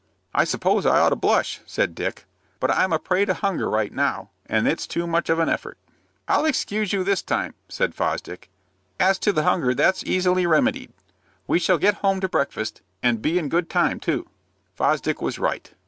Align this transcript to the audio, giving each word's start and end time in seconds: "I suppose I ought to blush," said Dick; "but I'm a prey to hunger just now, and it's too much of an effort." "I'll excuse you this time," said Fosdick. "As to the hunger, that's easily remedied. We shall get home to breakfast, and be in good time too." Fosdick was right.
"I 0.33 0.45
suppose 0.45 0.83
I 0.83 0.99
ought 0.99 1.09
to 1.09 1.15
blush," 1.15 1.61
said 1.67 1.93
Dick; 1.93 2.25
"but 2.59 2.71
I'm 2.71 2.91
a 2.91 2.97
prey 2.97 3.23
to 3.25 3.35
hunger 3.35 3.69
just 3.79 3.91
now, 3.91 4.31
and 4.47 4.67
it's 4.67 4.87
too 4.87 5.05
much 5.05 5.29
of 5.29 5.37
an 5.37 5.47
effort." 5.47 5.77
"I'll 6.27 6.43
excuse 6.45 6.91
you 6.91 7.03
this 7.03 7.21
time," 7.21 7.53
said 7.69 7.93
Fosdick. 7.93 8.49
"As 8.99 9.19
to 9.19 9.31
the 9.31 9.43
hunger, 9.43 9.75
that's 9.75 10.03
easily 10.03 10.47
remedied. 10.47 10.91
We 11.45 11.59
shall 11.59 11.77
get 11.77 11.97
home 12.01 12.19
to 12.21 12.27
breakfast, 12.27 12.81
and 13.03 13.21
be 13.21 13.37
in 13.37 13.47
good 13.47 13.69
time 13.69 13.99
too." 13.99 14.27
Fosdick 14.75 15.21
was 15.21 15.37
right. 15.37 15.71